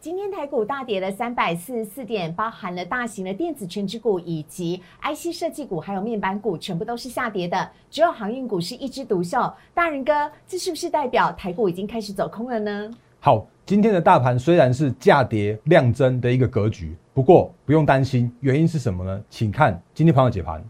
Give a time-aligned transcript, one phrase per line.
[0.00, 9.38] 今天台股大跌了三百四十四点，包含了大型的电子全指股以及 IC 设计股，还有面板股，全部都是下跌的，只有航运股是一枝独秀。
[9.74, 12.90] 大人哥，这是不是代表台股已经开始走空了呢？
[13.18, 19.22] 好，今天的大盘虽然是价跌量增的一个格局，不过不用担心，原因是什么呢？
[19.28, 20.64] 请看今天朋友解盘。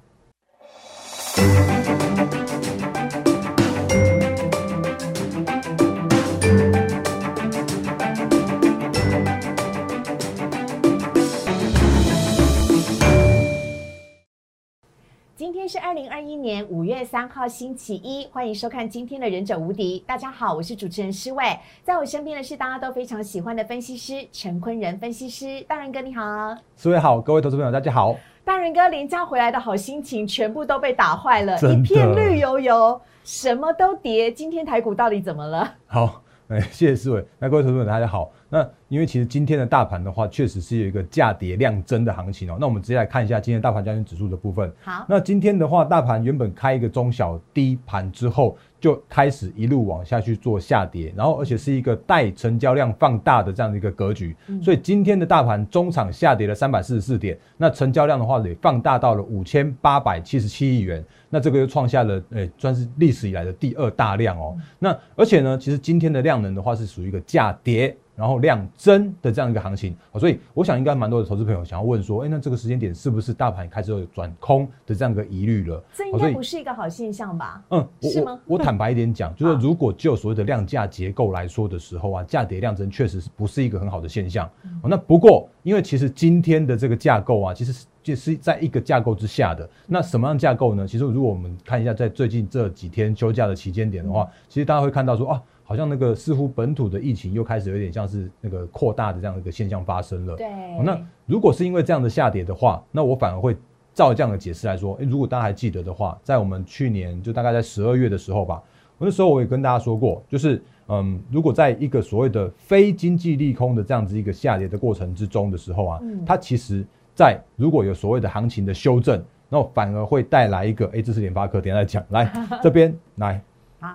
[15.71, 20.01] 是二零二一年五月三号，星期一，欢迎收看今天的《忍者无敌》。
[20.05, 25.61] 大家好，我是主持人施伟，在我身边的是大家都非常喜欢的分析师陈坤仁分析师。
[25.69, 28.17] 大仁哥你好，施伟好，各位投资朋友大家好。
[28.45, 34.33] 大仁哥连假回来的好心情全部都被打坏了，一片绿油油，什么都跌。
[34.33, 35.75] 今天台股到底怎么了？
[35.87, 37.25] 好，哎， 谢谢思伟。
[37.39, 38.31] 那各位投资者大家好。
[38.53, 42.57] 那因为其实今天的大盘的话，确实是有一个价跌量增的行情哦。
[42.61, 44.73] 那我们直接来看一下今天大盘加权指数的部分。
[44.83, 54.35] 好，那今天的话，大盘原本开一个中小低盘之后，就开始一路往下去做下跌，然后而且是一个带成交量放大的这样的一个格局。
[54.61, 64.55] 所以今天的大盘中场下跌了三百四十四点，那成交量的话也放大到了五千八百七十七亿元，那这个又创下了诶算是历史以来的第二大量哦。
[64.79, 67.97] 那而且呢，其实今天的量能的话是属于一个价跌。
[68.17, 75.83] 然后量增的这样一个行情，所以我想应该蛮多的投资朋友想要问说，哎，那这个时间点是不是大盘开始有转空的这样一个疑虑了？
[75.95, 77.65] 这应该不是一个好现象吧？
[77.71, 78.39] 嗯，是吗？
[78.45, 84.47] 我坦白一点讲， 就是如果就所谓的量价结构来说的时候啊，价跌量增确实是不是一个很好的现象。
[84.83, 89.69] 那不过，因为其实今天的这个架构啊，其实就是在一个架构之下的。
[89.87, 90.87] 那什么样架构呢？
[90.87, 95.43] 其实如果我们看一下在最近这几天休假的期间点的话，其实大家会看到说啊。
[95.63, 100.35] 好像那个似乎本土的疫情又开始有点像是那个扩大的这样一个现象发生了。
[100.35, 100.49] 对。
[100.83, 103.57] 那如果是因为这样的下跌的话，那我反而会
[103.95, 108.61] 照这样的解释来说，诶，如果大家还记得的话，在我们去年就大概在十二月的时候吧，
[108.99, 116.85] 我那时候我也跟大家说过，就是嗯，如果在一个所谓的非经济利空的这样子一个下跌的过程之中的时候啊，它其实
[117.21, 122.33] 在如果有所谓的行情的修正，那反而会带来一个，哎，这是联发科，等下再讲，来
[122.65, 123.39] 这边来。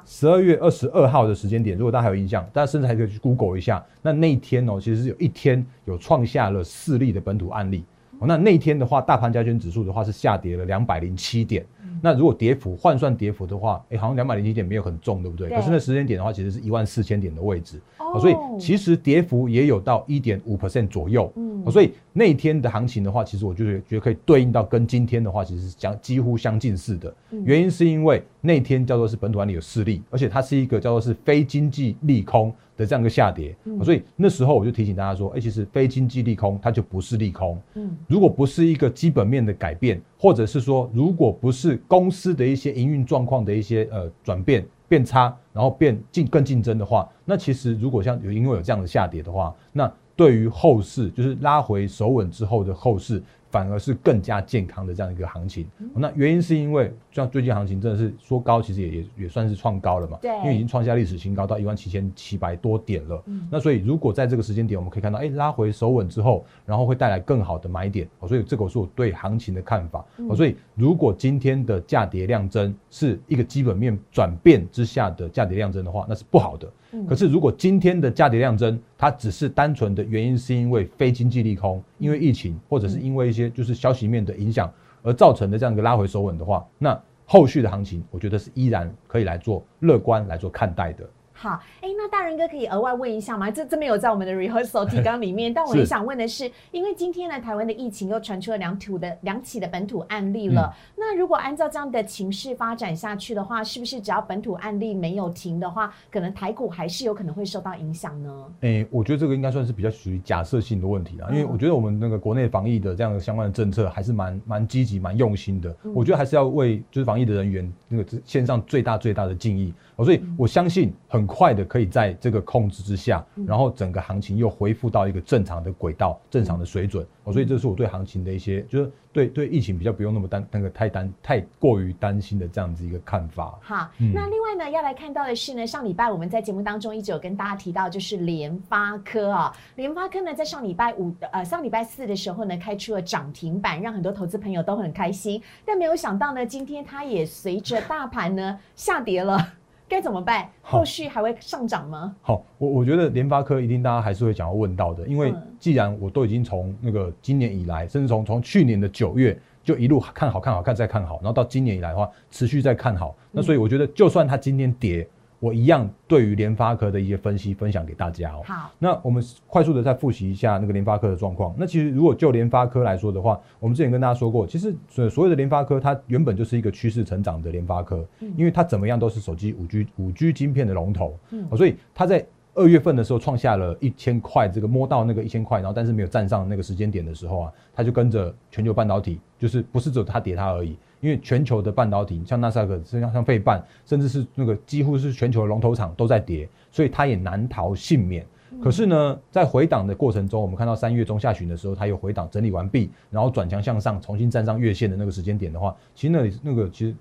[0.05, 3.83] 十二月二十二号的时间点，如果大家还有印象，大家甚至还可以去 Google 一下。
[4.03, 7.83] 那那一天哦，其实是有一天有创下了四例的本土案例。
[8.19, 11.65] 哦，那那天的话，大盘加权指数的话是下跌了两百零七点。
[12.01, 15.49] 那如果跌幅换算跌幅的话，哎，好像两百零七点没有很重，对不对？
[15.49, 17.81] 可是那时间点的话，其实是一万四千点的位置。
[17.97, 18.19] 哦。
[18.19, 21.31] 所以其实跌幅也有到一点五 percent 左右。
[21.35, 21.63] 嗯。
[21.71, 27.11] 所以那天的行情的话，其实我就是觉得可以对应到跟今天的话，其实是相几乎相近似的。
[27.43, 32.53] 原因是因为那天叫做是本土案例有势力，而且它是一个叫做是非经济利空。
[32.77, 37.59] 的这样一个下跌，所以那时候我就提醒大家说，哎，其实非经济利空它就不是利空。
[37.75, 53.21] 嗯，如果不是一个基本面的改变，或者是说，如果不是公司的一些营运状况的一些呃转变变差，然后变竞更竞争的话，那其实如果像有因为有这样的下跌的话，那对于后市就是拉回首稳之后的后市。
[53.55, 63.23] 反而是更加健康的这样一个行情，那原因是因为像最近行情真的是说高，其实也也也算是创高了嘛，对，因为已经创下历史新高到一万七千七百多点了。
[63.49, 70.05] 那所以如果在这个时间点，我们可以看到，哎，拉回守稳之后，然后会带来更好的买点，所以这个是我对行情的看法。
[70.35, 76.69] 所以如果今天的价跌量增是一个基本面转变之下的价跌量增的话，那是不好的。
[77.07, 84.71] 可是，如果今天的价跌量增，它只是单纯的原因，是因为非经济利空，因为疫情，或者是因为一些就是消息面的影响
[85.03, 91.03] 而造成的这样一个拉回收稳的话，那后续的行情，我觉得是依然可以来做乐观来做看待的。
[91.37, 93.51] 好，哎，那大人哥可以额外问一下吗？
[93.51, 100.73] 这这没有在我们的 rehearsal 提纲里面， 但我很想问的是，因为今天呢，台湾的疫情又传出了两土的两起的本土案例了。
[100.95, 108.45] 那如果按照这样的情势发展下去的话，是不是只要本土案例没有停的话，可能台股还是有可能会受到影响呢？
[108.61, 115.75] 哎，我觉得这个应该算是比较属于假设性的问题啦，因为我觉得我们那个国内防疫的这样的相关的政策还是蛮蛮积极、蛮用心的。
[115.93, 119.73] 我觉得还是要为就是防疫的人员那个献上最大最大的敬意。
[120.03, 127.05] 所以我相信很快的可以在这个控制之下，然后整个行情又恢复到一个正常的轨道、正常的水准。
[127.31, 133.57] 所以这是我对行情的一些，就是对对疫情比较不用那么担那个太担太过于担心的这样子一个看法。
[133.61, 145.41] 好，那另外呢要来看到的是呢，上礼拜我们在节目当中一直有跟大家提到，就是联发科啊，联发科呢在上礼拜五呃上礼拜四的时候呢开出了涨停板，让很多投资朋友都很开心。
[145.65, 149.53] 但没有想到呢，今天它也随着大盘呢下跌了。
[149.87, 150.49] 该怎么办？
[150.61, 152.15] 后续还会上涨吗？
[152.21, 165.07] 好，我我觉得联发科一定大家还是会想要问到的，因为既然我都已经从那个今年以来，甚至从从去年的九月就一路看好看好看再看好，然后到今年以来的话持续在看好，那所以我觉得就算它今天跌。
[165.39, 168.41] 我一样对于联发科的一些分析分享给大家哦。
[168.45, 171.53] 好，那我们快速的再复习一下那个联发科的状况。
[171.57, 178.05] 那其实如果就联发科来说的话，我们之前跟大家说过，其实所所有的联发科它原本就是一个趋势成长的联发科，
[178.35, 181.17] 因为它怎么样都是手机五 G 五 G 晶片的龙头，
[181.55, 190.77] 所以它在二月份的时候创下了一千块，这个摸到那个一千块，然后但是没有站上那个时间点的时候啊，它就跟着全球半导体，就是不是只有它跌它而已。
[190.99, 198.25] 因为全球的半导体，像纳斯达克、像像费半，甚至是那个几乎是全球的龙头厂都在跌，所以它也难逃幸免。
[198.63, 206.95] 可是呢，在回档的过程中，我们看到三月中下旬的时候，它有回档整理完毕，然后转强向上，重新站上月线的那个时间点的话，其实那里那个其实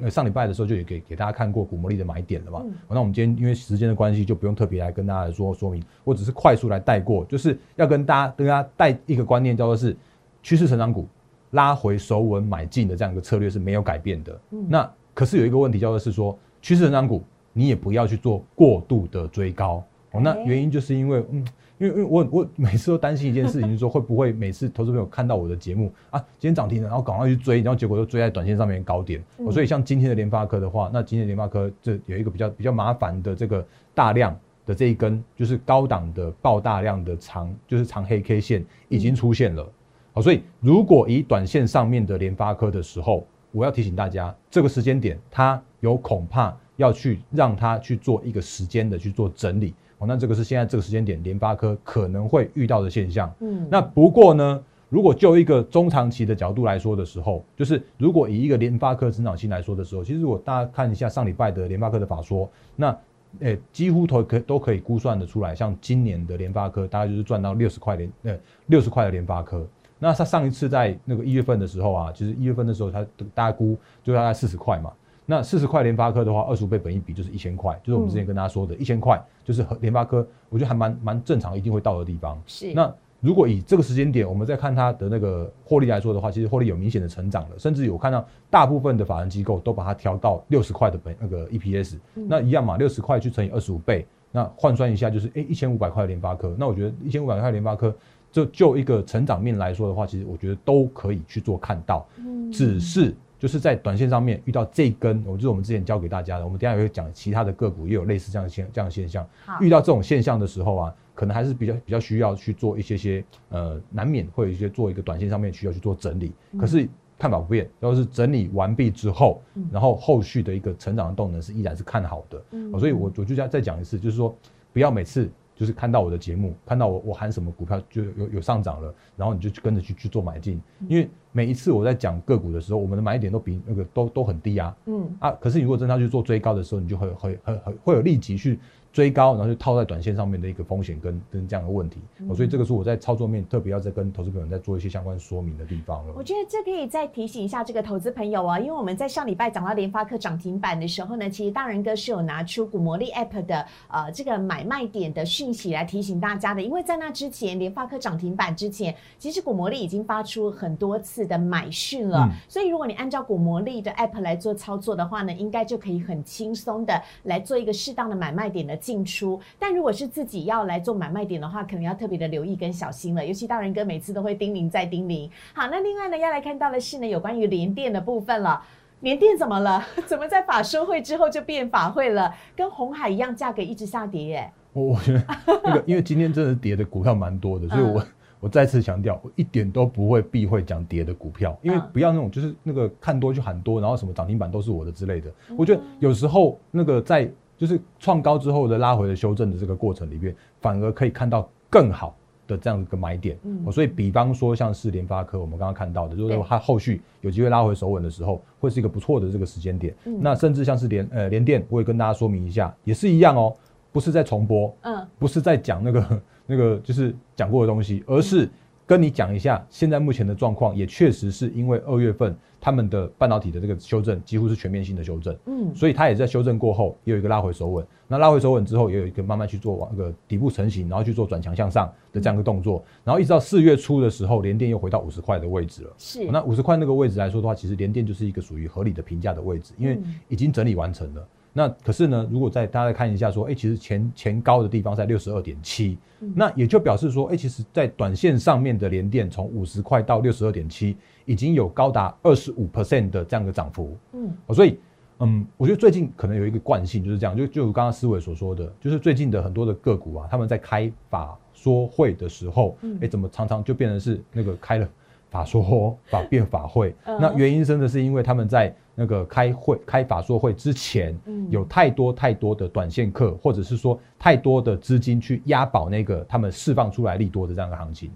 [0.00, 2.62] 我上礼拜的时候就也给给大家看过股魔力的买点了嘛。
[2.88, 9.96] 那我们今天因为时间的关系，就不用特别来跟大家来说说明，我只是快速来带过，就是要跟大家跟大家带一个观念，叫做是
[10.40, 11.08] 趋势成长股。
[11.52, 14.38] 拉回首稳买进的这样一个策略是没有改变的。
[14.68, 17.22] 那可是有一个问题，叫做是说趋势成长股，
[17.54, 19.82] 你也不要去做过度的追高。
[20.12, 21.46] 哦，那原因就是因为，嗯，
[21.78, 29.22] 因为因为我我每次都担心一件事情，就是说会不会每次投资朋友看到我的节目啊，今天涨停了，然后赶快去追，然后结果又追在短线上面高点。
[29.50, 39.66] 所以像今天的联发科的话，那今天联发科这有一个比较比较麻烦的这个大量的这一根，就是高档的爆大量的长，就是长黑 K 线已经出现了。
[40.14, 49.74] 好，所以如果以短线上面的联发科的时候，我要提醒大家，这个时间点它有恐怕要去让它去做一个时间的去做整理。
[49.98, 53.32] 哦，那这个是现在这个时间点联发科可能会遇到的现象。
[53.40, 62.94] 嗯，那不过呢，如果就一个中长期的角度来说的时候，就是如果以一个联发科成长性来说的时候，其实如果大家看一下上礼拜的联发科的法说，那
[63.40, 68.36] 诶几乎都可都可以估算的出来，像今年的联发科大概就是赚到六十块联呃
[68.66, 69.66] 六十块的联发科。
[70.02, 74.92] 那他上一次在那个一月份的时候啊，其实一月份的时候，他大概估就大概四十块嘛。
[75.24, 82.36] 那四十块联发科的话，二十五倍本一比就是一千块，就是我们之前跟大家说的一千块，就是和联发科，我觉得还蛮蛮正常，一定会到的地方。
[82.48, 82.74] 是。
[82.74, 92.00] 那如果以这个时间点，我们再看它的那个获利来说的话，其实获利有明显的成长了，甚至有看到大部分的法人机构都把它调到六十块的本那个 EPS。
[92.14, 96.56] 那一样嘛，六十块去乘以二十五倍，那换算一下就是哎一千五百块联发科。
[96.58, 97.94] 那我觉得一千五百块联发科。
[98.32, 102.04] 就就一个成长面来说的话，其实我觉得都可以去做看到，
[102.50, 109.28] 只是就是在短线上面遇到这根，我就是我们之前教给大家的，我们等下也会讲其他的个股也有类似这样现这样的现象。
[109.60, 116.32] 遇到这种现象的时候啊，可能还是比较比较需要去做一些些呃，难免会有一些做一个短线上面需要去做整理。
[116.58, 116.88] 可是
[117.18, 122.42] 看法不变，要是整理完毕之后，然后后续的一个成长的动能是依然是看好的。
[122.78, 124.34] 所以我我就再再讲一次，就是说
[124.72, 125.30] 不要每次。
[125.62, 138.58] 就是看到我的节目，看到我我喊什么股票就有有上涨了，然后你就跟着去去做买进，因为每一次我在讲个股的时候，我们的买点都比那个都都很低啊，嗯啊，可是你如果真的要去做追高的时候，你就会会会会会有立即去。
[138.92, 141.98] 追高，然后就套在短线上面的一个风险跟跟这样的问题，
[142.34, 146.12] 所以这个是我在操作面特别要再跟投资朋友再做一些相关说明的地方了。
[146.14, 168.78] 我觉得这可以再提醒一下这个投资朋友啊，因为我们在上礼拜讲到联发科涨停板的时候呢，其实大人哥是有拿出股魔力 App 的呃这个买卖点的讯息来提醒大家的，因为在那之前联发科涨停板之前，其实股魔力已经发出很多次的买讯了，所以如果你按照股魔力的 App 来做操作的话呢，应该就可以很轻松的来做一个适当的买卖点的。
[168.82, 173.24] 进出，但如果是自己要来做买卖点的话，可能要特别的留意跟小心了。
[173.24, 175.30] 尤其大人哥每次都会叮咛再叮咛。
[175.54, 178.60] 好，那另外呢，要来看到的是呢，有关于联电的部分了。
[179.00, 179.86] 联电怎么了？
[180.04, 182.34] 怎么在法收会之后就变法会了？
[182.56, 184.52] 跟红海一样，价格一直下跌耶。
[184.72, 185.24] 我我觉得
[185.64, 188.04] 那个， 因为今天真的跌的股票蛮多的，所以我。
[188.42, 195.32] 我再次强调，我一点都不会避讳讲跌的股票，因为不要那种就是那个看多就喊多，然后什么涨停板都是我的之类的。
[195.56, 197.30] 我觉得有时候那个在
[197.62, 202.12] 就是创高之后的拉回的修正的这个过程里面，反而可以看到更好
[202.48, 203.38] 的这样一个买点。
[203.44, 209.94] 嗯，所以比方说像是联发科，我们刚刚看到的，就是它后续有机会拉回首稳的时候，会是一个不错的这个时间点。
[210.02, 213.54] 那甚至像是联呃联电，我也跟大家说明一下，也是一样哦，
[213.92, 216.22] 不是在重播，嗯，不是在讲那个。
[216.44, 218.50] 那个就是讲过的东西，而是
[218.92, 241.26] 跟你讲一下现在目前的状况，也确实是因为二月份他们的半导体的这个修正几乎是全面性的修正，嗯，所以它也在修正过后也有一个拉回手稳，那拉回手稳之后也有一个慢慢去做往那个底部成型，然后去做转强向上的这样一个动作，然后一直到四月初的时候，联电又回到五十块的位置了，是，那五十块那个位置来说的话，其实联电就是一个属于合理的评价的位置，因为已经整理完成了。
[241.52, 245.98] 那可是呢，如果在大家再看一下说，哎，其实前前高的地方在六十二点七，
[246.34, 253.96] 那也就表示说，哎，其实在短线上面的连电从五十块到六十二点七，已经有高达二十五 percent 的这样的涨幅。
[254.12, 254.78] 嗯，所以，
[255.18, 264.88] 嗯，我觉得最近可能有一个惯性就是这样，就就刚刚思维所说的，就是最近的很多的个股啊，他们在开法说会的时候，哎，怎么常常就变成是那个开了。
[265.30, 271.18] 法说法变法会，那原因真的是因为他们在那个开会开法说会之前，
[271.50, 278.10] 有太多太多的短线客，或者是说太多的资金去押宝那个他们释放出来利多的这样的行情，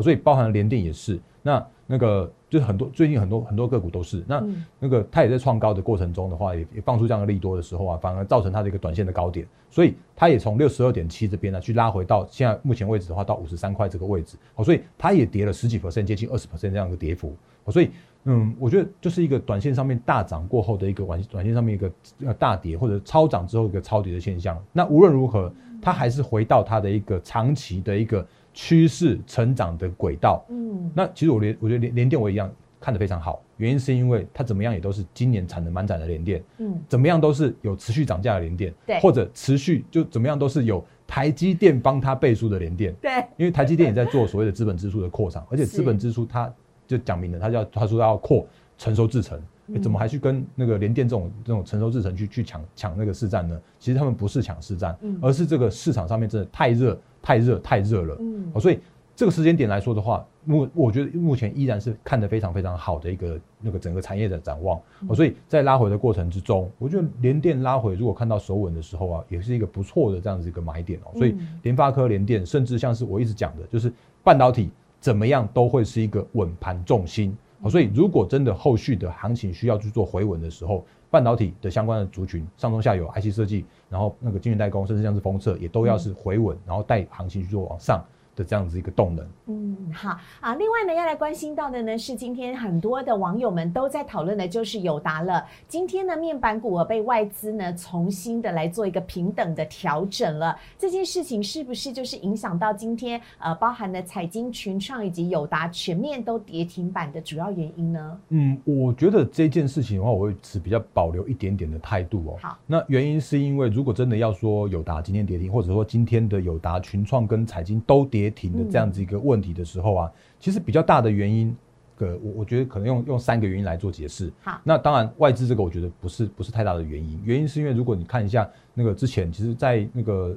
[0.00, 1.20] 所以包含联电也是。
[1.44, 4.22] 那那个就是很多最近很多很多个股都是。
[4.28, 4.42] 那
[4.78, 17.34] 那个它也在创高的过程中的话，也也放出这样的利多的时候啊，反而造成它的一个短线的高点，所以它也从六十二点七这边呢去拉回到现在目前位置的话到五十三块这个位置，好，所以它也跌了十几 percent，接近二十 percent 这样的跌幅，
[17.68, 17.90] 所以
[18.24, 21.92] 嗯，我觉得就是一个短线上面大涨过后的一个短短线上面一个
[22.24, 24.62] 呃大跌或者超涨之后一个超跌的现象。
[24.72, 28.26] 那无论如何，它还是回到它的一个长期的一个。
[28.54, 46.52] 趋势成长的轨道，嗯，那其实我连我觉得连连电我一样看得非常好，原因是因为它怎么样也都是今年产能满载的连电，嗯，怎么样都是有持续涨价的连电，对，或者持续就怎么样都是有台积电帮它背书的连电，对，因为台积电也在做所谓的资本支出的扩张，而且资本支出它
[46.92, 48.46] 就讲明了，他叫他说要扩
[48.78, 49.40] 成熟制程，
[49.82, 53.60] 怎么还去跟那个联电这种这种成熟制程去去抢抢那个市占呢？
[53.78, 56.98] 其实他们不是抢市占，而是这个市场上面真的太热。
[57.24, 58.80] 太热太热了，嗯，所以
[59.14, 64.76] 这个时间点来说的话，目我觉得目前依然是看得非常非常好的一个那个整个产业的展望，
[65.14, 71.16] 所以在拉回的过程之中，我觉得联电拉回如果看到首稳的时候啊，也是一个不错的这样子一个买点哦。
[71.16, 73.92] 所以联发科、联电，甚至像是我一直讲的，就是
[74.24, 74.68] 半导体
[75.02, 77.36] 怎么样都会是一个稳盘重心。
[77.68, 88.02] 所以如果真的后续的行情需要去做回稳的时候，半导体的相关的族群，上中下游 IC 设计，然后那个晶圆代工，甚至像是封测，也都要是回稳，然后带行情去做往上。
[88.34, 90.54] 的这样子一个动能，嗯，好啊。
[90.54, 95.44] 另外呢，要来关心到的呢是今天很多的网友们都在讨论的，就是友达了。
[95.68, 100.56] 今天呢，面板股被外资呢重新的来做一个平等的调整了。
[100.78, 108.18] 这件事情是不是就是影响到今天呃，包含了彩金、群创以及友达全面都跌停板的主要原因呢？
[108.30, 112.38] 嗯，我觉得这件事情的话，我会持比较保留一点点的态度哦。
[112.40, 118.21] 好，那原因是因为如果真的要说友达今天跌停，或者说今天的友达、群创跟彩金都跌。
[118.22, 121.52] 跌停的这样子一个问题的时候啊，其实比较大的原因，
[121.96, 124.32] 个我我觉得可能用用三个原因来做解释。
[124.42, 130.36] 好，那当然外资这个我觉得不是不是太大的原因，原因是因为如果你看一下那个之前，其实，在那个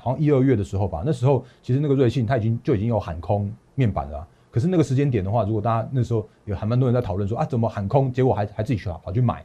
[0.00, 9.44] 好像一二月的时候吧，那时候其实那个瑞信它已经就已经有喊空面板了，可是那个时间点的话，如果大家那时候有还蛮多人在讨论说啊，怎么喊空，结果还还自己去跑去买。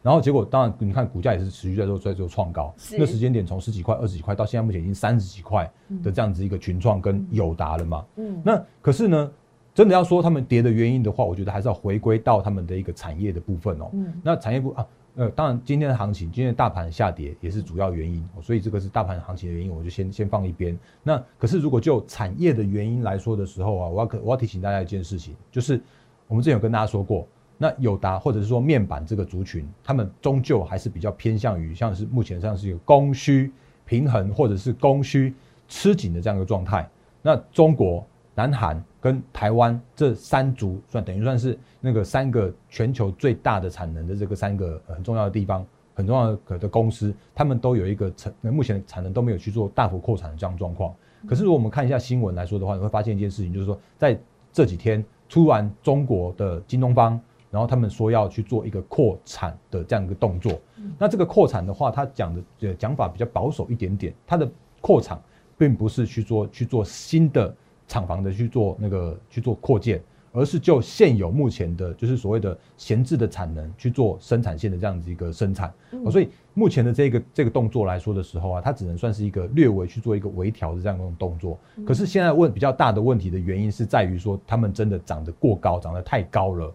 [0.00, 2.72] 然后结果当然，你看股价也是持续在做在做创高。
[2.96, 5.70] 那时间点从十几块、二十几块到现在目前已经三十几块
[6.02, 8.06] 的这样子一个群创跟友达了嘛。
[8.16, 8.40] 嗯。
[8.44, 9.30] 那可是呢，
[9.74, 13.90] 真的要说他们跌的原因的话，我觉得还是要回归到他们的一个产业的部分哦。
[13.92, 14.12] 嗯。
[14.22, 14.86] 那产业部啊，
[15.16, 20.78] 呃，当然今天的行情，今天的大盘下跌也是主要原因，所以这个是大盘行情的原因，我就先先放一边。
[21.02, 25.80] 那可是如果就产业的原因来说的时候啊，我要可我要提醒大家一件事情，就是
[26.28, 27.26] 我们之前有跟大家说过。
[27.60, 33.52] 那友达或者是说面板这个族群，他们终究还是比较偏向于像是目前像是一个供需
[33.84, 35.34] 平衡或者是供需
[35.66, 36.88] 吃紧的这样一个状态。
[37.20, 50.94] 那中国、南韩跟台湾这三族算等于算是那个三个全球最大的产能的这个三个很重要的地方，很重要的的公司，他们都有一个产目前产能都没有去做大幅扩产的这样状况。
[51.26, 54.16] 可是如果我们看一下新闻来说的话，你会发现一件事情，就是说在
[54.52, 57.20] 这几天突然中国的京东方。
[57.50, 60.60] 然后他们说要去做一个扩产的这样一个动作，
[60.98, 64.46] 那这个扩产的话，他讲的讲法比较保守一点点，它的
[64.80, 65.18] 扩产
[65.56, 67.54] 并不是去做去做新的
[67.86, 70.02] 厂房的去做那个去做扩建，
[70.32, 75.72] 而是就现有目前的，就是所谓的闲置的产能去做生产线的这样子一个生产。
[76.10, 81.58] 所以目前的这个这个动作来说的时候啊，它只能算是一个略微去做一个微调的这样一种动作。
[81.86, 86.74] 可是现在问比较大的问题的原因是在于说，他们真的涨得过高，涨得太高了。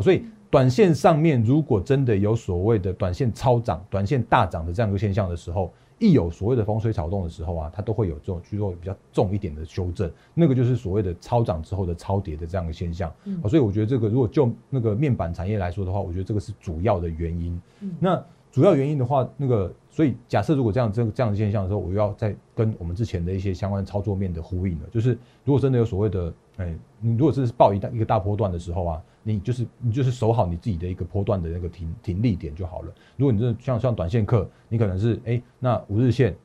[0.00, 13.12] 所以短线上面如果真的有所谓的短线超涨、短线大涨的这样一个现象的时候，一有所谓的风吹草动的时候啊，它都会有这种去做比较重一点的修正，那个就是所谓的超涨之后的超跌的这样的现象。
[13.48, 17.60] 所以我觉得这个如果就那个面板产业来说的话，我觉得这个是主要的原因。
[17.98, 32.92] 那主要原因的话，那个所以假设如果这样这这样的现象的时候，我又要再跟我们之前的一些相关操作面的呼应了，就是如果真的有所谓的哎你如果是报一大一个大波段的时候啊，你就是你就是守好你自己的一个波段的那个停停利点就好了。
[33.16, 36.36] 如果你是像像短线客，你可能是哎那五日线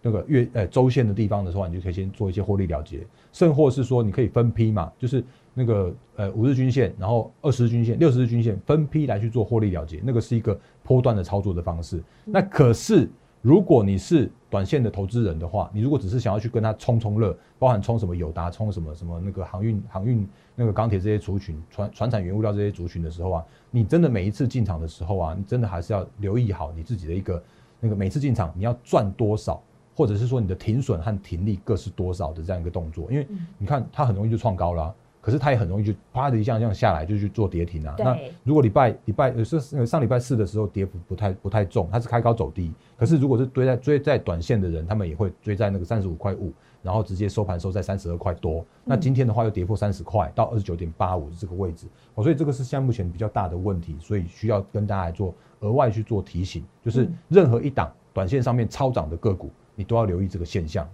[0.00, 5.22] 那个月呃周线的地方的时候，你就可以先做一些获利了结，甚或是说你可以分批嘛，就是
[5.52, 12.02] 那个呃五日均线，然后二十日均线、六十日均线分批来去做获利了结，那个是一个波段的操作的方式。
[12.24, 13.08] 那可是。
[13.40, 27.42] 如果你是短线的投资人的话，你如果只是想要去跟他冲冲热，包含冲什么友达、冲什么什么那个航运、航运那个钢铁这些族群、船船产原物料这些族群的时候啊，你真的每一次进场的时候啊，你真的还是要留意好你自己的一个
[27.78, 29.62] 那个每次进场你要赚多少，
[29.94, 33.26] 或者是说你的停损和停利各是多少的这样一个动作，因为
[33.58, 34.94] 你看它很容易就创高了。
[35.28, 37.94] 可是它也很容易就啪的一下这样下来，就去做跌停啊。
[37.98, 42.72] 那如果礼拜礼拜呃是上礼拜四的时候跌幅不太不太重，它是开高走低。
[42.96, 46.50] 可是如果是追在追在短线的人，他们也会追在那个三十五块五，
[46.82, 48.64] 然后直接收盘收在三十二块多。
[48.84, 51.86] 那今天的话又跌破三十块，到二十九点八五这个位置。
[52.14, 60.88] 哦，所以这个是现在目前比较大的问题，所以需要跟大家来做额外去做提醒，就是任何一档短线上面超涨的个股，你都要留意这个现象。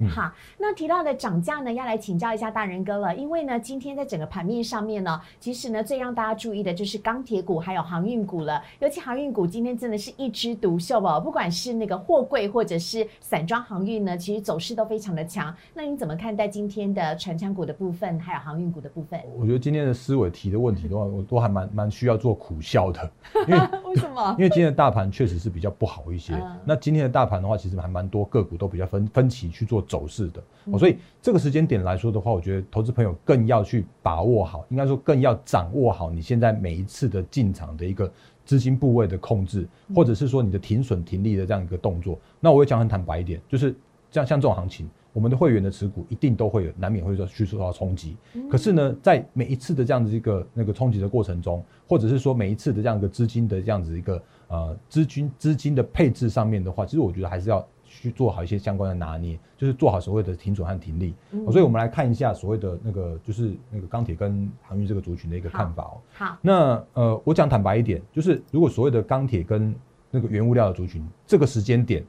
[0.00, 3.14] 嗯，好，那提到的涨价呢，要来请教一下大人哥了。
[3.14, 8.62] 因为呢，今天在整个盘面上面呢，其实呢，最让大家注意的就是钢铁股还有航运股了。
[8.80, 15.54] 尤其航运股今天真的是一枝独秀哦，不管是那个货柜或者是散装航运呢，其实走势都非常的强。
[15.74, 19.20] 那你怎么看待今天的船厂股的部分，还有航运股的部分？
[19.36, 23.10] 我觉得今天的思维提的问题的话， 我都还蛮蛮需要做苦笑的。
[23.48, 24.36] 因为 为什么？
[24.38, 26.40] 因为今天的大盘确实是比较不好一些。
[26.64, 29.48] 那今天的大盘的话，其实还蛮多个股都比较分分歧。
[29.48, 30.42] 去做走势的，
[30.78, 38.10] 所以这个时间点来说的话，我觉得投资朋友更要去把握好，应该说更要掌握好你现在每一次的进场的一个
[38.46, 42.18] 资金部位的控制，或者是说你的停损停利的这样一个动作。
[42.40, 43.74] 那我也讲很坦白一点，就是
[44.10, 48.16] 像像这种行情，我们的会员的持股一定都会有难免会说去受到冲击。
[48.50, 57.66] 可是呢，在每一次的这样子一个那个冲击的过程中，或者是说每一次的这样一个资金的这样子一个呃资金资金的配置上面的话，其实我觉得还是要。
[58.00, 61.14] 去做好一些相关的拿捏，就是做好所谓的停损和停利。
[61.50, 65.98] 所以，我们来看一下所谓的那个，就是那个钢铁跟航运这个族群的一个看法哦。
[66.14, 69.74] 好，那呃，我讲坦白一点，就是如果所谓的钢铁跟
[70.12, 72.04] 那个原物料的族群，这个时间点，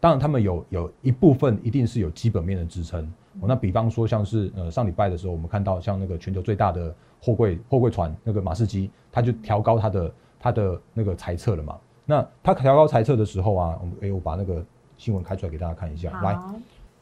[0.00, 3.12] 当然他们有有一部分一定是有基本面的支撑。
[3.42, 11.76] 那比方说，像是呃上礼拜的时候，我们看到像那个全球最大的货柜货柜船那个马士基，它就调高它的它的那个裁测了嘛。
[12.06, 14.64] 那它调高裁测的时候啊，我们哎我把那个。
[14.96, 16.38] 新闻开出来给大家看一下，来，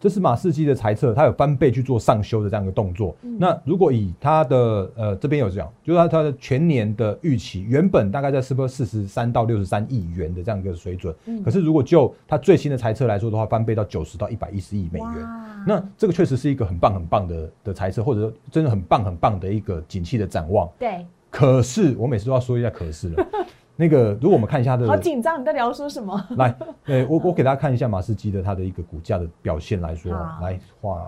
[0.00, 3.16] 这是马士基的猜测，它有翻倍去做上修的这样一个动作。
[3.38, 4.56] 那如果以它的
[4.94, 15.08] 呃这边有讲，就是它它的全年的预期原本大概在是不四十三到六十三亿元的这样一个水准，可是如果就它最新的猜测来说的话，翻倍到九十到一百一十亿美元。
[15.66, 20.68] 那这个确实是一个很棒很棒的的猜测，或者说真的很棒很棒的一个景气的展望。
[20.78, 23.26] 对，可是我每次都要说一下可是了。
[23.76, 26.16] 那个，如果我们看一下的，好紧张，你到底要说什么？
[26.38, 31.04] 来，呃，我我给大家看一下马士基的它的一个股价的表现来说，来画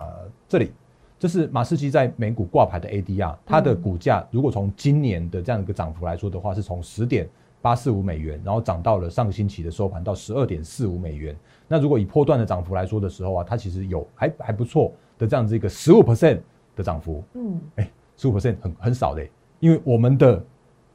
[0.49, 0.73] 这里，
[1.17, 7.29] 这是马士基在美股挂牌的 ADR，它的股价如果从今年的这样一个涨幅来说的话，是从十点
[7.63, 11.37] 八四五美元，然后涨到了上个星期的收盘到十二点四五美元。
[11.69, 16.41] 那如果以波段的涨幅来说的时候啊，它其实有还还不错的这样子一个十五 percent
[16.75, 17.23] 的涨幅。
[17.35, 19.25] 嗯，哎，十五 percent 很很少的，
[19.61, 20.45] 因为我们的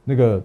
[0.04, 0.44] 那个。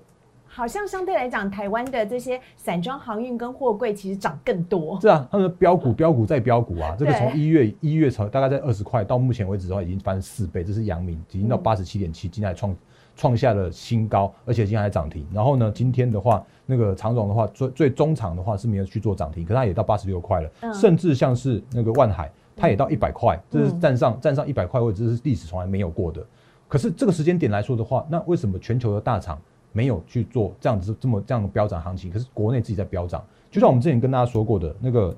[0.57, 4.99] 好像相对来讲，台湾的这些散装航运跟货柜其实涨更多。
[4.99, 10.63] 是啊，他们的标股、标股再标股啊，这个从一月一月从大概在二十块，到目前为止的话已经翻四倍。
[10.63, 12.75] 这是阳明已经到八十七点七，今天还创
[13.15, 15.27] 创下了新高，而且今天还涨停。
[15.31, 20.73] 然后呢，今天的话，那个长荣的话，最最中长的话是没有去做涨停，可它也到八十六块了。
[20.73, 26.25] 甚至像是那个万海，它也到一百块，这是站上站上一百块位置，这是历史从来没有过的。
[26.67, 29.39] 可是这个时间点来说的话，那为什么全球的大厂？
[29.71, 35.15] 没有去做这样子这么这样的飙涨行情，可是国内自己在飙涨，就像我们之前跟大家说过的那个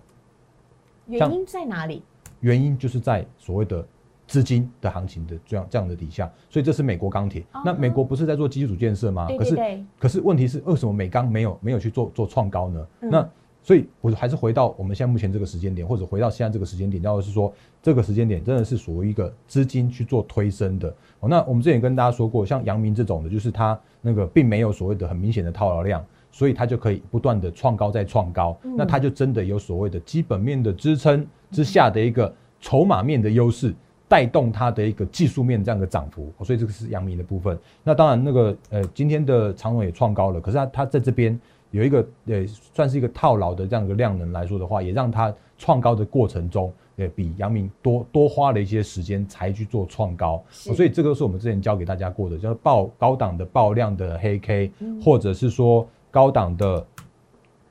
[1.08, 2.04] 原因在哪里？
[2.42, 3.86] 原因就是在所谓的
[4.26, 7.44] 资金的行情的这样这样的底下，所以这是美国钢铁。
[7.66, 9.28] 那美国不是在做基础建设吗？
[9.38, 12.88] 可是可是问题是为什么美钢没有没有去做做创高呢？
[13.00, 13.30] 那
[13.70, 17.54] 所以我还是回到我们现在目前这个时间点，或者回到现在这个时间点，要是说
[17.84, 20.92] 这个时间点真的是属于一个资金去做推升的。
[21.22, 23.80] 那我们之前跟大家说过，像阳明这种的，就是它。
[24.02, 26.02] 那个并没有所谓的很明显的套牢量，
[26.32, 33.76] 所以它就可以不断的创高再创高，那它就真的有所谓的基本面的支撑之下的一个筹码面的优势，
[34.08, 37.60] 带动它的一个技术面这样的涨幅，所以这个是阳明的部分。
[37.84, 41.38] 那当然那个呃今天的长荣也创高了，可是它它在这边
[41.72, 54.72] 有一个呃算是一个套牢的这样一个量能来说的话，也让它创高的过程中，也比阳明多多花了一些时间才去做创高，所以这个是我们之前教给大家过的，叫爆高档的爆量的黑 K，
[55.04, 56.86] 或者是说高档的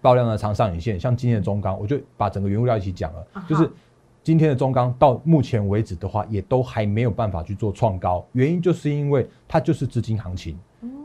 [0.00, 3.68] 爆量的长上影线，像今天的中钢，我就把整个原物料一起讲了，就是
[4.22, 10.56] 今天的中钢到目前为止的话，也都还没有办法去做创高，原因就是因为它就是资金行情。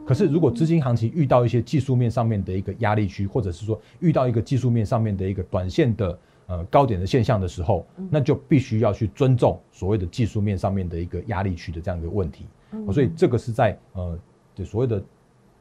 [0.05, 12.45] 可是，如果资金行情遇到一些技术面上面的一个压力区，或者是说遇到一个技术面上面的一个短线的呃高点的现象的时候，那就必须要去尊重所谓的技术面上面的一个压力区的这样一个问题。
[12.91, 14.19] 所以，这个是在呃
[14.65, 15.01] 所谓的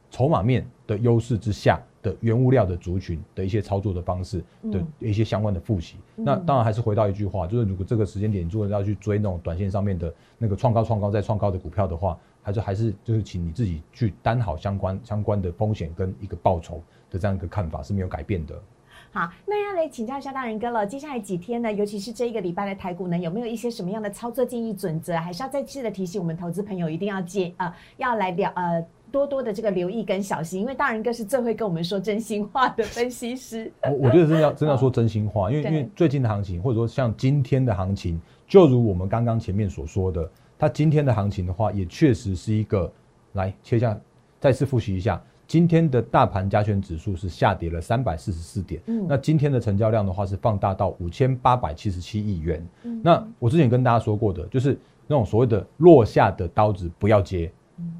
[0.09, 5.95] 筹码面的优势之下的原物料的族群的一些操作的方式的一些相关的复习。
[6.15, 12.15] 那当然还是回到一句话，就是如果这个时间点如果要去追那种短线上面的那个创高、创高再创高的股票的话。
[12.45, 18.61] 还是还是就是请你自己去担好相关相关的风险跟一个报酬的这样一个看法是没有改变的。
[19.13, 20.85] 好，那要来请教一下大人哥了。
[20.85, 25.15] 接下来几天呢，尤其是这一个礼拜的台股呢，有没有一些什么样的操作建议准则？
[25.15, 33.71] 还是要再次的提醒我们投资朋友一定要接呃要来了呃多多的这个留意跟小心，因为大人哥是最会跟我们说真心话的分析师。
[33.85, 40.27] 我我觉得真的要真的要说真心话，因为因为最近的行情或者说像今天的行情，就如我们刚刚前面所说的。
[40.57, 42.89] 它今天的行情的话，也确实是一个
[43.33, 43.99] 来切下，
[44.39, 48.81] 再次复习一下，今天的大盘加权指数是下跌了三百四十四点。
[48.85, 52.65] 嗯，那今天的成交量的话是放大到五千八百七十七亿元。
[52.83, 57.51] 嗯，那我之前跟大家说过的，就是那种所谓的落下的刀子不要接。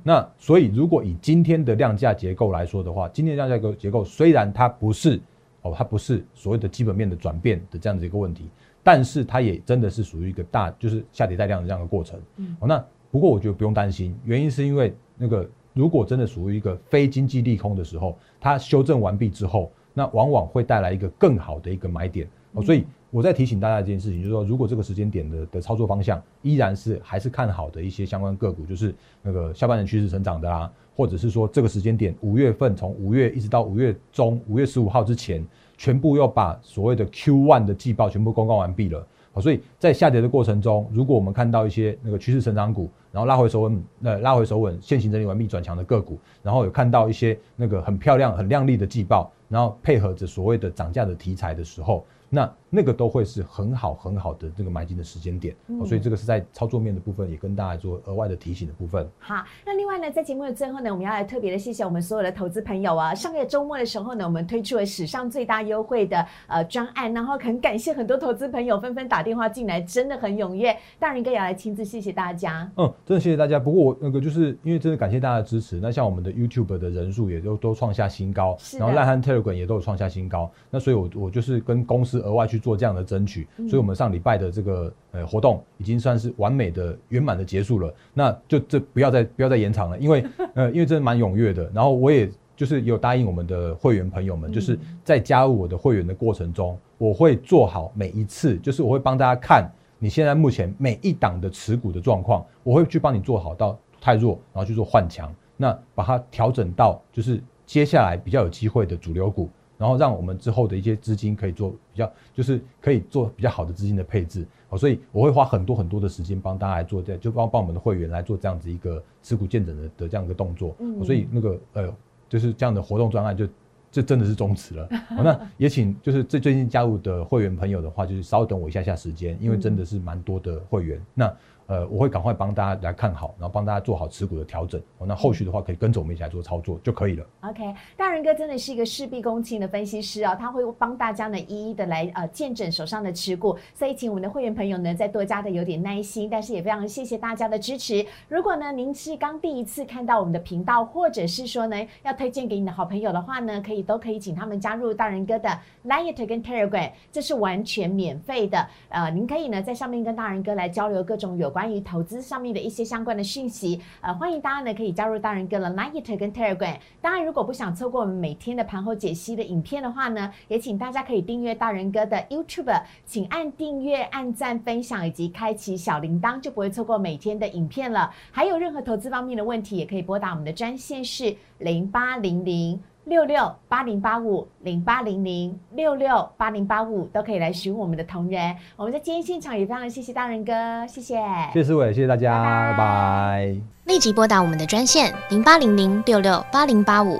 [0.04, 5.20] 那所以如果以今天的量价结构来说的话，今天量价结构虽然它不是
[5.62, 8.50] 哦，它不是所谓的基本面的转变的这样子一个问题。
[8.86, 12.20] 但是它也真的是属于一个大，就是下跌带量的这样的过程。
[12.36, 22.28] 嗯，哦，那不过我觉得不用担心，原因是因为那个如果真的属于一个非经济利空的时候，它修正完毕之后，那往往会带来一个更好的一个买点。
[22.52, 35.46] 哦，所以我在提醒大家一件事情，就是说，如果这个时间点的的操作方向依然是还是看好的一些相关个股，就是那个下半年趋势成长的啊，或者是说这个时间点五月份从五月一直到五月中五月十五号之前。
[35.76, 52.06] 全部要把所谓的 Q one 的季报全部公告完毕了，好，所以在下跌的过程中，如果我们看到一些那个趋势成长股，然后拉回手稳，呃，拉回手稳，现行整理完毕转强的个股，然后有看到一些那个很漂亮、很亮丽的季报，然后配合着所谓的涨价的题材的时候。
[52.34, 59.08] 那那个都会是很好很好的这个买进的时间点，所以这个是在操作面的部分也跟大家做额外的提醒的部分。
[59.20, 63.14] 好，那另外呢，在节目的最后呢，我们要来特别的谢谢我们所有的投资朋友啊！
[63.14, 70.76] 上个月周末的时候呢，我们推出了史上最大优惠的呃专案，然后很感谢很多投资朋友纷纷打电话进来，真的很踊跃。
[70.98, 72.68] 大人哥也来亲自谢谢大家。
[72.78, 73.60] 嗯，真的谢谢大家。
[73.60, 80.52] 不过我那个就是因为真的感谢大家的支持，那像我们的 YouTube 的人数也都都创下新高，然后烂汉 Telegram 也都有创下新高。
[80.72, 82.60] 那所以我我就是跟公司额外去。
[82.64, 87.94] 做这样的争取，所以我们上礼拜的这个呃活动已经算是完美的圆满的结束了。
[88.14, 90.24] 那就这不要再不要再延长了，因为
[90.56, 91.70] 呃因为真的蛮踊跃的。
[91.74, 109.50] 然后我也就是有答应我们的会员朋友们，就是在加入我的会员的过程中，我会做好每一次，就是我会帮大家看你现在目前每一档的持股的状况，我会去帮你做好到太弱，然后去做换强，那把它调整到就是接下来比较有机会的主流股。
[109.78, 114.46] 然后让我们之后的一些资金可以做比较，就是可以做比较好的资金的配置。
[114.70, 120.76] 好，所以我会花很多很多的时间帮大家来做这，就帮帮我们的会员来做这样子一个持股见证的的这样一个动作。
[120.80, 121.94] 嗯，所以那个呃，
[122.28, 123.48] 就是这样的活动专案就
[123.92, 124.90] 这真的是终止了。
[125.10, 131.00] 好， 那也请就是最最近加入的会员朋友的话，就是稍等我一下下时间，因为真的是蛮多的会员。
[131.14, 131.32] 那
[131.68, 134.82] 呃，我会赶快帮大家来看好，然后帮大家做好持股的调整。
[134.98, 137.26] 哦，那后续的话可以跟着我们一起来做操作就可以了。
[137.42, 143.58] OK，大仁哥真的是一个事必躬亲的分析师啊，他会帮大家呢一一的来呃见证手上的持股。
[143.74, 148.06] 所以请我们的会员朋友呢再多加的有点耐心，但是也非常谢谢大家的支持。
[148.28, 155.50] 如果呢您是刚第一次看到我们的频道，或者是说呢要推荐给你的好朋友的话呢，可以都可以请他们加入大仁哥的
[155.86, 158.68] Light 跟 Telegram，这是完全免费的。
[158.90, 161.53] 呃，您可以呢在上面跟大仁哥来交流各种有。
[161.54, 166.78] 关于投资上面的一些相关的讯息，呃，欢迎大家呢可以加入大人哥的 Light 跟 Telegram。
[167.00, 178.12] 当然，如果不想错过我们每天的盘后解析的影片的话呢，也请大家可以订阅大人哥的 YouTube，请按订阅、按赞、分享以及开启小铃铛，就不会错过每天的影片了。
[178.32, 182.82] 还有任何投资方面的问题，也可以拨打我们的专线是零八零零。
[183.06, 188.56] 六六八零八五零八零零六六八零八五都可以来询我们的同仁。
[188.76, 190.52] 我们在今天现场也非常谢谢大人哥，
[190.88, 191.16] 谢谢，
[191.54, 193.56] 谢谢思伟，谢谢大家，拜拜。
[193.86, 197.20] 立即拨打我们的专线零八零零六六八零八五。